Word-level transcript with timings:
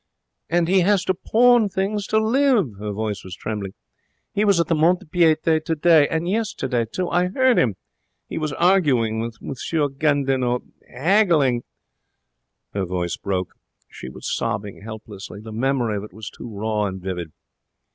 'And 0.49 0.67
he 0.67 0.79
has 0.79 1.05
to 1.05 1.13
pawn 1.13 1.69
things 1.69 2.07
to 2.07 2.17
live!' 2.17 2.73
Her 2.79 2.91
voice 2.91 3.21
trembled. 3.35 3.73
'He 4.33 4.43
was 4.43 4.59
at 4.59 4.65
the 4.65 4.73
mont 4.73 4.99
de 4.99 5.05
piete 5.05 5.63
today. 5.63 6.07
And 6.09 6.27
yesterday 6.27 6.85
too. 6.91 7.07
I 7.09 7.27
heard 7.27 7.59
him. 7.59 7.75
He 8.27 8.39
was 8.39 8.51
arguing 8.53 9.19
with 9.19 9.37
M. 9.39 9.53
Gandinot 9.99 10.63
haggling' 10.91 11.61
Her 12.73 12.85
voice 12.87 13.15
broke. 13.15 13.53
She 13.91 14.09
was 14.09 14.27
sobbing 14.35 14.81
helplessly. 14.81 15.39
The 15.39 15.51
memory 15.51 15.97
of 15.97 16.03
it 16.05 16.13
was 16.13 16.31
too 16.31 16.49
raw 16.49 16.85
and 16.87 16.99
vivid. 16.99 17.31